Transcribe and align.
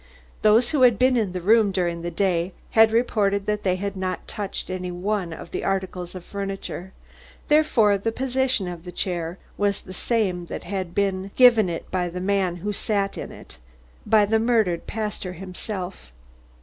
Those 0.41 0.71
who 0.71 0.81
had 0.81 0.97
been 0.97 1.15
in 1.15 1.31
the 1.31 1.41
room 1.41 1.71
during 1.71 2.01
the 2.01 2.09
day 2.09 2.53
had 2.71 2.91
reported 2.91 3.45
that 3.45 3.61
they 3.61 3.75
had 3.75 3.95
not 3.95 4.27
touched 4.27 4.71
any 4.71 4.89
one 4.89 5.31
of 5.31 5.51
the 5.51 5.63
articles 5.63 6.15
of 6.15 6.23
furniture, 6.25 6.91
therefore 7.49 7.99
the 7.99 8.11
position 8.11 8.67
of 8.67 8.83
the 8.83 8.91
chair 8.91 9.37
was 9.59 9.81
the 9.81 9.93
same 9.93 10.47
that 10.47 10.63
had 10.63 10.95
been 10.95 11.29
given 11.35 11.69
it 11.69 11.91
by 11.91 12.09
the 12.09 12.19
man 12.19 12.55
who 12.55 12.69
had 12.69 12.75
sat 12.77 13.15
in 13.15 13.31
it, 13.31 13.59
by 14.03 14.25
the 14.25 14.39
murdered 14.39 14.87
pastor 14.87 15.33
himself. 15.33 16.11